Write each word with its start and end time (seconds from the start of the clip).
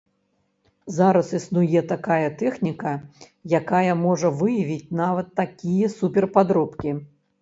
Зараз 0.97 1.27
існуе 1.39 1.83
такая 1.91 2.29
тэхніка, 2.41 2.93
якая 3.59 3.93
можа 4.05 4.33
выявіць 4.41 4.91
нават 5.03 5.27
такія 5.41 5.91
супер-падробкі. 6.01 6.91